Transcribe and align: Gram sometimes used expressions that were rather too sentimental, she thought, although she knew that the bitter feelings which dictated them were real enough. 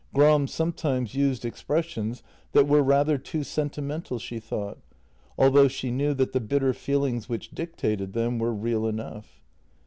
Gram 0.15 0.47
sometimes 0.47 1.13
used 1.13 1.45
expressions 1.45 2.23
that 2.53 2.67
were 2.67 2.81
rather 2.81 3.19
too 3.19 3.43
sentimental, 3.43 4.17
she 4.17 4.39
thought, 4.39 4.79
although 5.37 5.67
she 5.67 5.91
knew 5.91 6.15
that 6.15 6.31
the 6.33 6.39
bitter 6.41 6.73
feelings 6.73 7.29
which 7.29 7.51
dictated 7.51 8.13
them 8.13 8.39
were 8.39 8.51
real 8.51 8.87
enough. 8.87 9.43